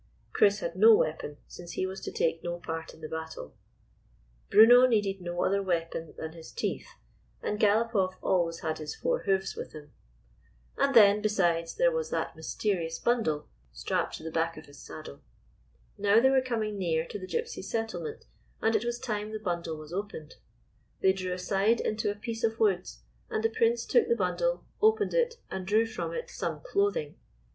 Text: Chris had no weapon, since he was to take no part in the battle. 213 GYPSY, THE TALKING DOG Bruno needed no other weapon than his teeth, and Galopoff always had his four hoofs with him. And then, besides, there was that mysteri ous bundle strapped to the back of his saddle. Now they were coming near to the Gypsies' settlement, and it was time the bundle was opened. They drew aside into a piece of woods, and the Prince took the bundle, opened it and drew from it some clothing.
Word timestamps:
Chris 0.33 0.61
had 0.61 0.75
no 0.75 0.95
weapon, 0.95 1.37
since 1.47 1.73
he 1.73 1.85
was 1.85 2.01
to 2.01 2.11
take 2.11 2.43
no 2.43 2.57
part 2.57 2.91
in 2.91 3.01
the 3.01 3.07
battle. 3.07 3.53
213 4.49 4.49
GYPSY, 4.49 4.49
THE 4.49 4.49
TALKING 4.49 4.49
DOG 4.49 4.49
Bruno 4.49 4.87
needed 4.87 5.21
no 5.21 5.45
other 5.45 5.61
weapon 5.61 6.13
than 6.17 6.31
his 6.33 6.51
teeth, 6.51 6.95
and 7.43 7.59
Galopoff 7.59 8.15
always 8.19 8.61
had 8.61 8.79
his 8.79 8.95
four 8.95 9.19
hoofs 9.25 9.55
with 9.55 9.73
him. 9.73 9.93
And 10.75 10.95
then, 10.95 11.21
besides, 11.21 11.75
there 11.75 11.91
was 11.91 12.09
that 12.09 12.35
mysteri 12.35 12.87
ous 12.87 12.97
bundle 12.97 13.47
strapped 13.71 14.17
to 14.17 14.23
the 14.23 14.31
back 14.31 14.57
of 14.57 14.65
his 14.65 14.79
saddle. 14.79 15.21
Now 15.99 16.19
they 16.19 16.31
were 16.31 16.41
coming 16.41 16.79
near 16.79 17.05
to 17.05 17.19
the 17.19 17.27
Gypsies' 17.27 17.65
settlement, 17.65 18.25
and 18.59 18.75
it 18.75 18.83
was 18.83 18.97
time 18.97 19.31
the 19.31 19.37
bundle 19.37 19.77
was 19.77 19.93
opened. 19.93 20.37
They 21.01 21.13
drew 21.13 21.33
aside 21.33 21.79
into 21.79 22.09
a 22.09 22.15
piece 22.15 22.43
of 22.43 22.59
woods, 22.59 23.03
and 23.29 23.43
the 23.43 23.51
Prince 23.51 23.85
took 23.85 24.07
the 24.07 24.15
bundle, 24.15 24.65
opened 24.81 25.13
it 25.13 25.35
and 25.51 25.63
drew 25.67 25.85
from 25.85 26.11
it 26.11 26.31
some 26.31 26.59
clothing. 26.61 27.19